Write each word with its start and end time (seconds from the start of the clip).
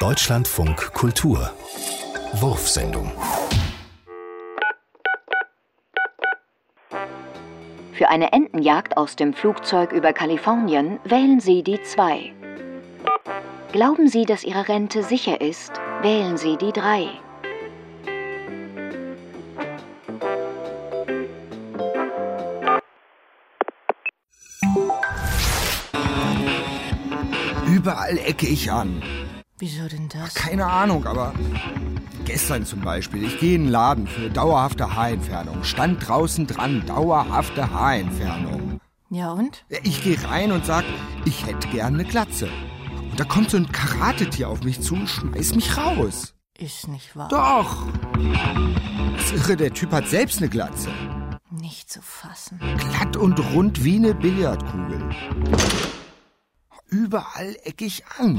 Deutschlandfunk 0.00 0.94
Kultur 0.94 1.52
Wurfsendung 2.32 3.12
Für 7.92 8.08
eine 8.08 8.32
Entenjagd 8.32 8.96
aus 8.96 9.16
dem 9.16 9.34
Flugzeug 9.34 9.92
über 9.92 10.14
Kalifornien 10.14 10.98
wählen 11.04 11.38
Sie 11.38 11.62
die 11.62 11.82
2. 11.82 12.32
Glauben 13.72 14.08
Sie, 14.08 14.24
dass 14.24 14.42
Ihre 14.42 14.68
Rente 14.68 15.02
sicher 15.02 15.42
ist, 15.42 15.72
wählen 16.00 16.38
Sie 16.38 16.56
die 16.56 16.72
3. 16.72 17.06
Überall 27.66 28.16
ecke 28.16 28.46
ich 28.46 28.72
an. 28.72 29.02
Wieso 29.60 29.86
denn 29.88 30.08
das? 30.08 30.32
Keine 30.32 30.64
Ahnung, 30.64 31.04
aber 31.04 31.34
gestern 32.24 32.64
zum 32.64 32.80
Beispiel. 32.80 33.22
Ich 33.24 33.38
gehe 33.40 33.56
in 33.56 33.64
einen 33.64 33.70
Laden 33.70 34.06
für 34.06 34.30
dauerhafte 34.30 34.96
Haarentfernung. 34.96 35.64
Stand 35.64 36.08
draußen 36.08 36.46
dran, 36.46 36.82
dauerhafte 36.86 37.70
Haarentfernung. 37.70 38.80
Ja 39.10 39.32
und? 39.32 39.66
Ich 39.82 40.02
gehe 40.02 40.16
rein 40.24 40.50
und 40.52 40.64
sag, 40.64 40.84
ich 41.26 41.46
hätte 41.46 41.68
gern 41.68 41.92
eine 41.92 42.04
Glatze. 42.04 42.48
Und 43.10 43.20
da 43.20 43.24
kommt 43.24 43.50
so 43.50 43.58
ein 43.58 43.70
Karatetier 43.70 44.48
auf 44.48 44.62
mich 44.62 44.80
zu 44.80 44.94
und 44.94 45.06
schmeißt 45.06 45.54
mich 45.56 45.76
raus. 45.76 46.32
Ist 46.56 46.88
nicht 46.88 47.14
wahr. 47.14 47.28
Doch. 47.28 47.86
Das 49.14 49.32
irre, 49.32 49.58
der 49.58 49.74
Typ 49.74 49.92
hat 49.92 50.08
selbst 50.08 50.38
eine 50.38 50.48
Glatze. 50.48 50.88
Nicht 51.50 51.90
zu 51.90 52.00
fassen. 52.00 52.58
Glatt 52.78 53.14
und 53.18 53.38
rund 53.52 53.84
wie 53.84 53.96
eine 53.96 54.14
Billardkugel. 54.14 55.10
Überall 56.90 57.56
eck 57.64 57.80
ich 57.82 58.02
an. 58.18 58.36